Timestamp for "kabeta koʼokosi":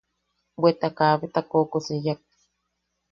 0.97-1.95